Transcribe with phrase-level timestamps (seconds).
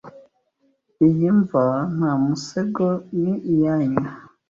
[1.07, 1.65] Iyi mva
[1.95, 2.87] nta musego
[3.19, 4.05] ni iyanyu